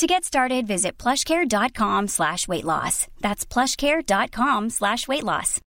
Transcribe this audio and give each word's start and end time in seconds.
To 0.00 0.06
get 0.06 0.24
started, 0.24 0.66
visit 0.66 0.96
plushcare.com 0.96 2.08
slash 2.08 2.48
weight 2.48 2.64
loss. 2.64 3.06
That's 3.20 3.44
plushcare.com 3.44 4.70
slash 4.70 5.06
weight 5.06 5.24
loss. 5.24 5.60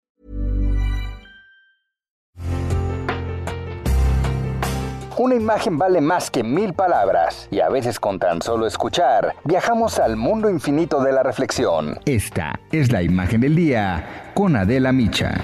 Una 5.19 5.35
imagen 5.35 5.77
vale 5.77 6.01
más 6.01 6.31
que 6.31 6.43
mil 6.43 6.73
palabras 6.73 7.47
y 7.51 7.61
a 7.61 7.69
veces 7.69 8.01
con 8.01 8.19
tan 8.19 8.41
solo 8.41 8.67
escuchar 8.67 9.35
viajamos 9.45 9.99
al 9.99 10.17
mundo 10.17 10.49
infinito 10.49 11.03
de 11.03 11.13
la 11.13 11.23
reflexión. 11.23 11.99
Esta 12.07 12.59
es 12.71 12.91
la 12.91 13.03
imagen 13.03 13.43
del 13.43 13.55
día 13.55 14.33
con 14.33 14.57
Adela 14.57 14.93
Micha. 14.93 15.43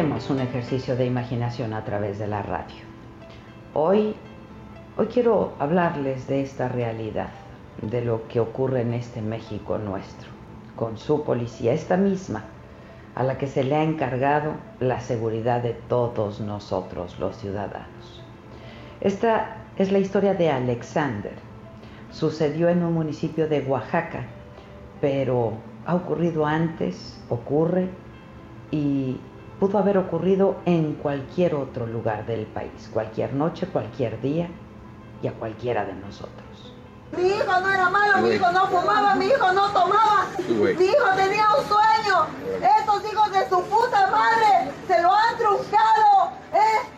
De 0.00 1.04
imaginación 1.04 1.74
a 1.74 1.84
través 1.84 2.18
de 2.18 2.26
la 2.26 2.40
radio. 2.40 2.82
Hoy, 3.74 4.14
hoy 4.96 5.06
quiero 5.08 5.52
hablarles 5.58 6.26
de 6.26 6.40
esta 6.40 6.68
realidad, 6.68 7.28
de 7.82 8.00
lo 8.00 8.26
que 8.26 8.40
ocurre 8.40 8.80
en 8.80 8.94
este 8.94 9.20
México 9.20 9.76
nuestro, 9.76 10.30
con 10.74 10.96
su 10.96 11.22
policía, 11.22 11.74
esta 11.74 11.98
misma, 11.98 12.44
a 13.14 13.24
la 13.24 13.36
que 13.36 13.46
se 13.46 13.62
le 13.62 13.74
ha 13.76 13.82
encargado 13.82 14.54
la 14.78 15.00
seguridad 15.00 15.62
de 15.62 15.74
todos 15.74 16.40
nosotros, 16.40 17.18
los 17.18 17.36
ciudadanos. 17.36 18.22
Esta 19.02 19.58
es 19.76 19.92
la 19.92 19.98
historia 19.98 20.32
de 20.32 20.50
Alexander. 20.50 21.34
Sucedió 22.10 22.70
en 22.70 22.82
un 22.82 22.94
municipio 22.94 23.48
de 23.48 23.60
Oaxaca, 23.60 24.24
pero 25.02 25.52
ha 25.84 25.94
ocurrido 25.94 26.46
antes, 26.46 27.22
ocurre 27.28 27.90
y 28.70 29.20
pudo 29.60 29.78
haber 29.78 29.98
ocurrido 29.98 30.56
en 30.64 30.94
cualquier 30.94 31.54
otro 31.54 31.86
lugar 31.86 32.24
del 32.24 32.46
país, 32.46 32.90
cualquier 32.92 33.34
noche, 33.34 33.66
cualquier 33.66 34.20
día 34.22 34.48
y 35.22 35.28
a 35.28 35.34
cualquiera 35.34 35.84
de 35.84 35.92
nosotros. 35.92 36.72
Mi 37.14 37.26
hijo 37.26 37.60
no 37.60 37.70
era 37.70 37.90
malo, 37.90 38.18
mi 38.22 38.30
hijo 38.30 38.50
no 38.52 38.66
fumaba, 38.68 39.14
mi 39.16 39.26
hijo 39.26 39.52
no 39.52 39.68
tomaba, 39.72 40.28
mi 40.38 40.84
hijo 40.84 41.08
tenía 41.14 41.46
un 41.58 41.68
sueño. 41.68 42.26
Estos 42.78 43.12
hijos 43.12 43.32
de 43.32 43.48
su 43.50 43.62
puta 43.64 44.06
madre 44.10 44.72
se 44.86 45.02
lo 45.02 45.12
han 45.12 45.36
truncado. 45.36 46.32
¿eh? 46.54 46.88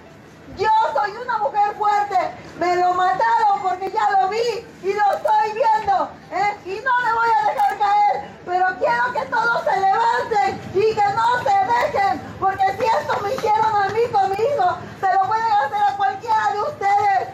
Yo 0.57 0.69
soy 0.95 1.13
una 1.17 1.39
mujer 1.39 1.75
fuerte, 1.77 2.17
me 2.61 2.77
lo 2.77 2.95
mataron 2.95 3.63
porque 3.63 3.91
ya 3.91 4.21
lo 4.21 4.29
vi 4.29 4.65
y 4.83 4.93
lo 4.93 5.03
estoy 5.17 5.53
viendo. 5.55 6.11
¿eh? 6.31 6.57
Y 6.67 6.75
no 6.85 6.93
me 7.05 7.13
voy 7.15 7.29
a 7.41 7.51
dejar 7.51 7.79
caer, 7.79 8.29
pero 8.45 8.67
quiero 8.79 9.13
que 9.15 9.31
todos 9.31 9.65
se 9.65 9.81
levanten 9.81 10.61
y 10.75 10.95
que 10.95 11.09
no 11.17 11.43
se 11.43 11.63
dejen, 11.73 12.21
porque 12.39 12.65
si 12.79 12.85
esto 12.85 13.21
me 13.23 13.35
hicieron 13.35 13.75
a 13.77 13.89
mí 13.89 14.01
conmigo, 14.13 14.77
se 15.01 15.07
lo 15.15 15.27
pueden 15.27 15.53
hacer 15.53 15.83
a 15.89 15.97
cualquiera 15.97 16.53
de 16.53 16.61
ustedes. 16.61 17.29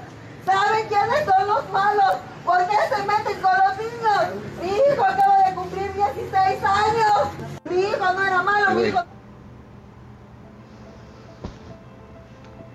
¿Saben 0.45 0.89
quiénes 0.89 1.25
son 1.25 1.47
los 1.49 1.71
malos? 1.71 2.17
¿Por 2.45 2.59
qué 2.67 2.77
se 2.89 3.03
meten 3.03 3.41
con 3.41 3.53
los 3.53 3.77
niños? 3.79 4.25
Mi 4.63 4.69
hijo 4.71 5.05
acaba 5.05 5.39
de 5.47 5.55
cumplir 5.55 5.93
16 5.93 6.65
años. 6.65 7.29
Mi 7.65 7.81
hijo 7.83 8.13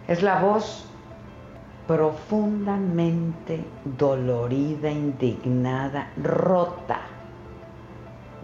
Es 0.08 0.22
la 0.22 0.42
voz 0.42 0.86
profundamente 1.88 3.64
dolorida, 3.98 4.90
indignada, 4.90 6.12
rota 6.22 7.02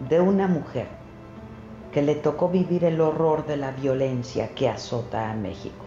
de 0.08 0.20
una 0.20 0.46
mujer 0.46 0.88
que 1.92 2.02
le 2.02 2.14
tocó 2.14 2.48
vivir 2.48 2.84
el 2.84 3.00
horror 3.00 3.46
de 3.46 3.56
la 3.56 3.72
violencia 3.72 4.54
que 4.54 4.68
azota 4.68 5.30
a 5.30 5.34
México. 5.34 5.84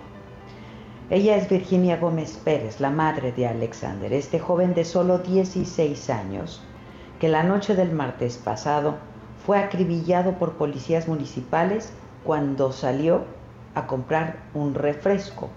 Ella 1.09 1.35
es 1.35 1.49
Virginia 1.49 1.97
Gómez 1.97 2.37
Pérez, 2.43 2.79
la 2.79 2.89
madre 2.89 3.31
de 3.31 3.47
Alexander, 3.47 4.11
este 4.13 4.39
joven 4.39 4.73
de 4.73 4.85
solo 4.85 5.19
16 5.19 6.09
años 6.09 6.61
que 7.19 7.29
la 7.29 7.43
noche 7.43 7.75
del 7.75 7.91
martes 7.91 8.37
pasado 8.37 8.95
fue 9.45 9.59
acribillado 9.59 10.33
por 10.33 10.53
policías 10.53 11.07
municipales 11.07 11.91
cuando 12.23 12.71
salió 12.71 13.25
a 13.75 13.87
comprar 13.87 14.37
un 14.53 14.73
refresco 14.73 15.49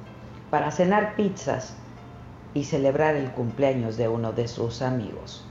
para 0.50 0.72
cenar 0.72 1.14
pizzas 1.14 1.76
y 2.52 2.64
celebrar 2.64 3.14
el 3.14 3.30
cumpleaños 3.30 3.96
de 3.96 4.08
uno 4.08 4.32
de 4.32 4.48
sus 4.48 4.82
amigos. 4.82 5.44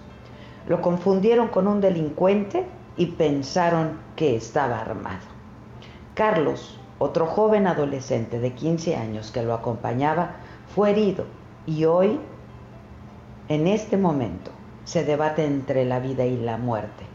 Lo 0.67 0.81
confundieron 0.81 1.47
con 1.47 1.67
un 1.67 1.79
delincuente 1.79 2.65
y 2.97 3.07
pensaron 3.07 3.99
que 4.15 4.35
estaba 4.35 4.81
armado. 4.81 5.23
Carlos, 6.13 6.79
otro 6.97 7.27
joven 7.27 7.67
adolescente 7.67 8.39
de 8.39 8.53
15 8.53 8.95
años 8.95 9.31
que 9.31 9.43
lo 9.43 9.53
acompañaba, 9.53 10.37
fue 10.73 10.91
herido 10.91 11.25
y 11.65 11.85
hoy, 11.85 12.19
en 13.47 13.67
este 13.67 13.95
momento, 13.95 14.51
se 14.83 15.05
debate 15.05 15.45
entre 15.45 15.85
la 15.85 15.99
vida 15.99 16.25
y 16.25 16.37
la 16.37 16.57
muerte 16.57 17.14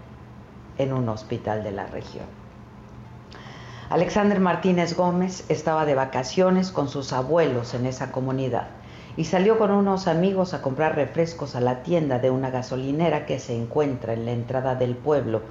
en 0.83 0.93
un 0.93 1.09
hospital 1.09 1.63
de 1.63 1.73
la 1.73 1.87
región. 1.87 2.27
Alexander 3.91 4.39
Martínez 4.39 4.97
Gómez 4.97 5.45
estaba 5.49 5.85
de 5.85 5.95
vacaciones 5.95 6.71
con 6.71 6.89
sus 6.89 7.13
abuelos 7.13 7.75
en 7.75 7.87
esa 7.87 8.13
comunidad 8.13 8.69
y 9.17 9.25
salió 9.25 9.59
con 9.59 9.73
unos 9.73 10.07
amigos 10.07 10.55
a 10.55 10.63
comprar 10.63 10.95
refrescos 10.95 11.57
a 11.57 11.61
la 11.61 11.83
tienda 11.83 12.21
de 12.21 12.31
una 12.31 12.51
gasolinera 12.51 13.27
que 13.27 13.39
se 13.41 13.57
encuentra 13.57 14.13
en 14.13 14.27
la 14.27 14.33
entrada 14.33 14.77
del 14.77 14.95
pueblo 14.95 15.43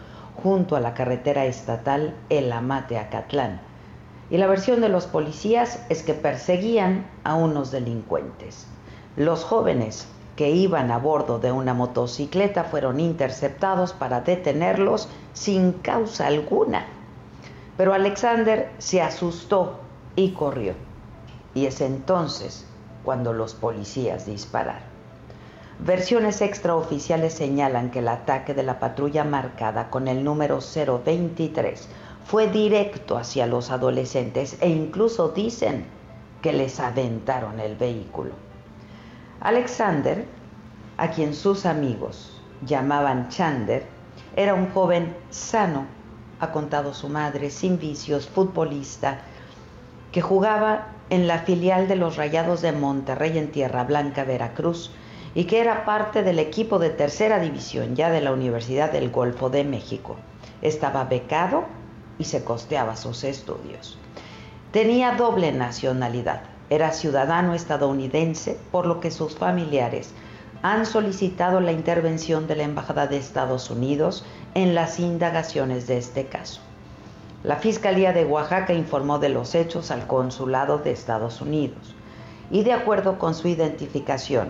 junto 0.42 0.76
a 0.76 0.80
la 0.80 0.94
carretera 0.94 1.46
estatal 1.46 2.16
El 2.30 2.52
Amate 2.52 2.98
Acatlán. 2.98 3.60
Y 4.30 4.38
la 4.38 4.48
versión 4.48 4.80
de 4.80 4.90
los 4.90 5.06
policías 5.06 5.84
es 5.90 6.02
que 6.04 6.14
perseguían 6.14 7.06
a 7.24 7.36
unos 7.36 7.72
delincuentes. 7.72 8.68
Los 9.18 9.44
jóvenes 9.44 10.08
que 10.40 10.52
iban 10.52 10.90
a 10.90 10.98
bordo 11.00 11.38
de 11.38 11.52
una 11.52 11.74
motocicleta 11.74 12.64
fueron 12.64 13.02
interceptados 13.02 13.92
para 13.92 14.22
detenerlos 14.22 15.10
sin 15.34 15.74
causa 15.74 16.28
alguna. 16.28 16.86
Pero 17.76 17.94
Alexander 17.94 18.72
se 18.78 19.02
asustó 19.02 19.82
y 20.16 20.32
corrió. 20.32 20.76
Y 21.54 21.66
es 21.66 21.82
entonces 21.82 22.66
cuando 23.04 23.34
los 23.34 23.54
policías 23.54 24.26
dispararon. 24.26 24.82
Versiones 25.80 26.40
extraoficiales 26.40 27.34
señalan 27.34 27.92
que 27.92 28.00
el 28.00 28.08
ataque 28.08 28.54
de 28.54 28.64
la 28.64 28.80
patrulla 28.80 29.26
marcada 29.26 29.90
con 29.90 30.08
el 30.08 30.24
número 30.24 30.60
023 30.62 31.90
fue 32.24 32.48
directo 32.48 33.18
hacia 33.18 33.46
los 33.46 33.72
adolescentes 33.72 34.56
e 34.62 34.70
incluso 34.70 35.28
dicen 35.28 35.86
que 36.42 36.54
les 36.54 36.80
aventaron 36.80 37.60
el 37.60 37.76
vehículo. 37.76 38.49
Alexander, 39.42 40.26
a 40.98 41.12
quien 41.12 41.34
sus 41.34 41.66
amigos 41.66 42.42
llamaban 42.66 43.30
Chander, 43.30 43.86
era 44.36 44.54
un 44.54 44.70
joven 44.72 45.16
sano, 45.30 45.86
ha 46.42 46.52
contado 46.52 46.94
su 46.94 47.08
madre, 47.08 47.50
sin 47.50 47.80
vicios, 47.80 48.28
futbolista, 48.28 49.22
que 50.12 50.22
jugaba 50.22 50.88
en 51.10 51.28
la 51.28 51.40
filial 51.40 51.88
de 51.88 51.96
los 51.96 52.18
Rayados 52.18 52.62
de 52.62 52.74
Monterrey 52.74 53.38
en 53.38 53.52
Tierra 53.52 53.86
Blanca, 53.86 54.26
Veracruz, 54.26 54.92
y 55.34 55.46
que 55.46 55.62
era 55.62 55.86
parte 55.86 56.22
del 56.22 56.40
equipo 56.40 56.78
de 56.78 56.90
tercera 56.90 57.40
división 57.40 57.96
ya 57.96 58.10
de 58.10 58.20
la 58.20 58.34
Universidad 58.34 58.92
del 58.92 59.10
Golfo 59.10 59.50
de 59.50 59.64
México. 59.64 60.18
Estaba 60.62 61.06
becado 61.06 61.64
y 62.18 62.26
se 62.26 62.44
costeaba 62.44 62.98
sus 62.98 63.24
estudios. 63.24 63.98
Tenía 64.72 65.14
doble 65.14 65.54
nacionalidad, 65.54 66.42
era 66.70 66.92
ciudadano 66.92 67.54
estadounidense, 67.54 68.58
por 68.72 68.86
lo 68.86 69.00
que 69.00 69.12
sus 69.12 69.36
familiares 69.36 70.14
han 70.62 70.86
solicitado 70.86 71.62
la 71.62 71.72
intervención 71.72 72.48
de 72.48 72.56
la 72.56 72.64
Embajada 72.64 73.08
de 73.08 73.18
Estados 73.18 73.70
Unidos 73.70 74.26
en 74.54 74.76
las 74.76 75.00
indagaciones 75.00 75.88
de 75.88 75.98
este 75.98 76.26
caso. 76.26 76.62
La 77.44 77.56
Fiscalía 77.56 78.12
de 78.12 78.26
Oaxaca 78.26 78.74
informó 78.74 79.20
de 79.20 79.30
los 79.30 79.56
hechos 79.56 79.92
al 79.92 80.06
Consulado 80.08 80.80
de 80.80 80.92
Estados 80.92 81.40
Unidos 81.40 81.96
y 82.52 82.64
de 82.64 82.74
acuerdo 82.74 83.18
con 83.18 83.34
su 83.34 83.48
identificación, 83.48 84.50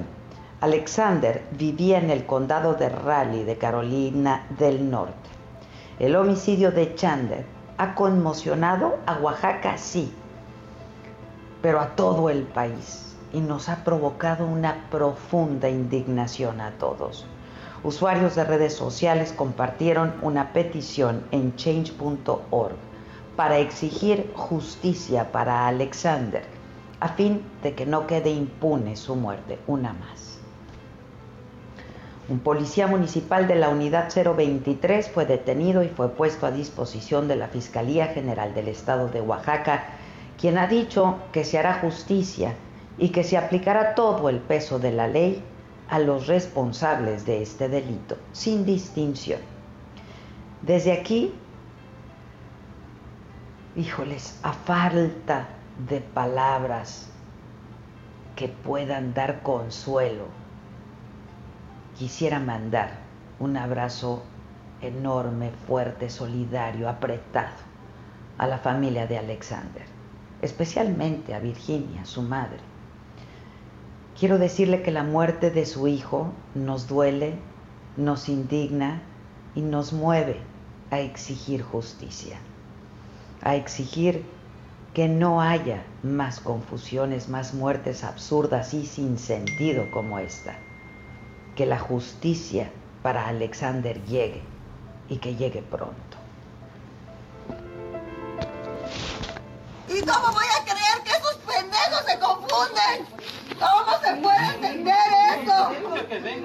Alexander 0.62 1.44
vivía 1.52 2.00
en 2.00 2.10
el 2.10 2.26
condado 2.26 2.74
de 2.74 2.90
Raleigh 2.90 3.46
de 3.46 3.58
Carolina 3.58 4.48
del 4.58 4.90
Norte. 4.90 5.30
El 6.00 6.16
homicidio 6.16 6.72
de 6.72 6.96
Chandler 6.96 7.46
ha 7.78 7.94
conmocionado 7.94 8.98
a 9.06 9.18
Oaxaca, 9.20 9.78
sí, 9.78 10.12
pero 11.62 11.80
a 11.80 11.96
todo 11.96 12.30
el 12.30 12.44
país 12.44 13.16
y 13.34 13.42
nos 13.42 13.70
ha 13.70 13.84
provocado 13.84 14.46
una 14.46 14.88
profunda 14.90 15.70
indignación 15.70 16.62
a 16.62 16.72
todos. 16.72 17.26
Usuarios 17.84 18.36
de 18.36 18.44
redes 18.44 18.74
sociales 18.74 19.32
compartieron 19.32 20.14
una 20.22 20.52
petición 20.52 21.24
en 21.32 21.56
change.org 21.56 22.76
para 23.36 23.58
exigir 23.58 24.32
justicia 24.36 25.32
para 25.32 25.68
Alexander, 25.68 26.44
a 27.00 27.08
fin 27.10 27.42
de 27.64 27.74
que 27.74 27.86
no 27.86 28.06
quede 28.06 28.32
impune 28.32 28.98
su 28.98 29.16
muerte, 29.16 29.60
una 29.68 29.94
más. 29.94 30.40
Un 32.28 32.40
policía 32.40 32.86
municipal 32.86 33.48
de 33.48 33.56
la 33.56 33.70
Unidad 33.70 34.10
023 34.14 35.10
fue 35.10 35.26
detenido 35.26 35.84
y 35.84 35.88
fue 35.88 36.10
puesto 36.10 36.46
a 36.46 36.52
disposición 36.52 37.28
de 37.28 37.38
la 37.38 37.48
Fiscalía 37.48 38.08
General 38.08 38.54
del 38.54 38.68
Estado 38.68 39.08
de 39.08 39.22
Oaxaca, 39.22 39.86
quien 40.40 40.58
ha 40.58 40.68
dicho 40.68 41.18
que 41.34 41.44
se 41.44 41.58
hará 41.60 41.76
justicia 41.76 42.56
y 42.98 43.10
que 43.10 43.24
se 43.24 43.38
aplicará 43.38 43.94
todo 43.96 44.30
el 44.30 44.40
peso 44.40 44.80
de 44.80 44.92
la 44.92 45.08
ley 45.08 45.44
a 45.90 46.00
los 46.00 46.28
responsables 46.28 47.26
de 47.26 47.42
este 47.42 47.68
delito, 47.68 48.18
sin 48.32 48.66
distinción. 48.66 49.42
Desde 50.62 50.94
aquí, 50.94 51.34
híjoles, 53.76 54.40
a 54.44 54.54
falta 54.54 55.48
de 55.88 56.00
palabras 56.02 57.10
que 58.36 58.48
puedan 58.48 59.14
dar 59.14 59.42
consuelo, 59.42 60.26
quisiera 61.98 62.40
mandar 62.40 62.92
un 63.40 63.58
abrazo 63.58 64.24
enorme, 64.82 65.52
fuerte, 65.68 66.10
solidario, 66.10 66.88
apretado 66.88 67.58
a 68.38 68.48
la 68.48 68.58
familia 68.58 69.08
de 69.08 69.18
Alexander, 69.18 69.99
especialmente 70.42 71.34
a 71.34 71.40
Virginia, 71.40 72.06
su 72.06 72.22
madre 72.22 72.60
Quiero 74.20 74.38
decirle 74.38 74.82
que 74.82 74.92
la 74.92 75.04
muerte 75.04 75.50
de 75.50 75.66
su 75.66 75.88
hijo 75.88 76.34
nos 76.54 76.90
duele, 76.90 77.36
nos 77.96 78.28
indigna 78.28 79.02
y 79.56 79.62
nos 79.62 79.94
mueve 79.94 80.42
a 80.92 81.00
exigir 81.00 81.62
justicia, 81.62 82.38
a 83.42 83.56
exigir 83.56 84.26
que 84.94 85.08
no 85.08 85.42
haya 85.42 85.86
más 86.04 86.42
confusiones, 86.42 87.30
más 87.30 87.54
muertes 87.54 88.04
absurdas 88.04 88.74
y 88.74 88.86
sin 88.86 89.18
sentido 89.18 89.90
como 89.90 90.20
esta, 90.20 90.58
que 91.56 91.66
la 91.66 91.80
justicia 91.80 92.70
para 93.02 93.30
Alexander 93.30 94.04
llegue 94.04 94.42
y 95.08 95.20
que 95.20 95.38
llegue 95.38 95.62
pronto. 95.62 96.19
Cómo 100.10 100.34
voy 100.34 100.46
a 100.58 100.64
creer 100.64 101.04
que 101.04 101.12
esos 101.12 101.36
pendejos 101.36 102.04
se 102.08 102.20
confunden? 102.20 103.08
¿Cómo 103.60 104.00
se 104.04 104.16
puede 104.16 104.46
entender 104.56 105.08
eso? 105.38 105.72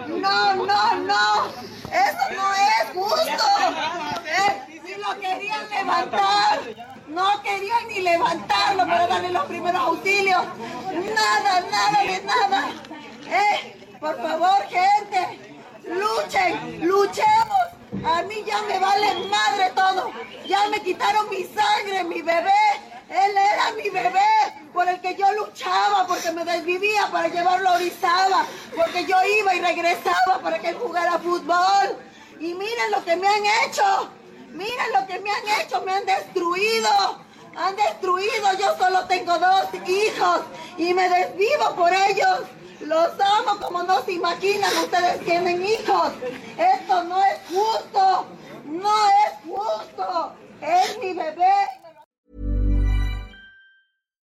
No, 0.08 0.54
no, 0.54 0.94
no. 0.96 1.46
Eso 1.90 2.24
no 2.36 2.54
es 2.54 2.90
justo. 2.92 3.44
Eh, 4.26 4.80
si 4.84 4.94
lo 4.96 5.18
querían 5.20 5.70
levantar, 5.70 6.60
no 7.08 7.42
querían 7.42 7.88
ni 7.88 8.00
levantarlo 8.00 8.86
para 8.86 9.06
darle 9.06 9.30
los 9.30 9.44
primeros 9.46 9.80
auxilios. 9.80 10.42
Nada, 11.14 11.60
nada 11.70 12.02
de 12.02 12.22
nada. 12.22 12.68
Eh, 13.26 13.96
por 14.00 14.16
favor, 14.16 14.62
gente, 14.68 15.56
luchen, 15.86 16.86
luchemos. 16.86 17.64
A 18.04 18.22
mí 18.22 18.42
ya 18.44 18.60
me 18.62 18.78
vale 18.78 19.14
madre 19.28 19.70
todo. 19.74 20.10
Ya 20.46 20.68
me 20.68 20.82
quitaron 20.82 21.30
mi 21.30 21.44
sangre, 21.44 22.04
mi 22.04 22.20
bebé. 22.20 22.50
Él 23.08 23.36
era 23.36 23.72
mi 23.72 23.90
bebé 23.90 24.64
por 24.72 24.88
el 24.88 25.00
que 25.00 25.14
yo 25.14 25.30
luchaba, 25.34 26.06
porque 26.06 26.32
me 26.32 26.44
desvivía 26.44 27.08
para 27.10 27.28
llevarlo 27.28 27.68
a 27.68 27.74
Orizaba, 27.74 28.46
porque 28.74 29.04
yo 29.04 29.16
iba 29.40 29.54
y 29.54 29.60
regresaba 29.60 30.40
para 30.42 30.58
que 30.58 30.70
él 30.70 30.76
jugara 30.76 31.18
fútbol. 31.18 31.98
Y 32.40 32.54
miren 32.54 32.90
lo 32.90 33.04
que 33.04 33.16
me 33.16 33.28
han 33.28 33.44
hecho, 33.64 34.10
miren 34.50 34.92
lo 34.92 35.06
que 35.06 35.20
me 35.20 35.30
han 35.30 35.60
hecho, 35.60 35.82
me 35.82 35.92
han 35.92 36.06
destruido, 36.06 36.88
han 37.56 37.76
destruido, 37.76 38.58
yo 38.58 38.76
solo 38.76 39.06
tengo 39.06 39.38
dos 39.38 39.66
hijos 39.86 40.40
y 40.78 40.94
me 40.94 41.08
desvivo 41.08 41.74
por 41.76 41.92
ellos. 41.92 42.40
Los 42.80 43.08
amo 43.20 43.60
como 43.60 43.82
no 43.82 44.02
se 44.04 44.12
imaginan, 44.12 44.76
ustedes 44.78 45.24
tienen 45.24 45.62
hijos. 45.62 46.12
Esto 46.58 47.04
no 47.04 47.22
es 47.24 47.38
justo, 47.48 48.26
no 48.64 49.08
es 49.08 49.32
justo, 49.46 50.32
es 50.60 50.98
mi 50.98 51.12
bebé. 51.12 51.83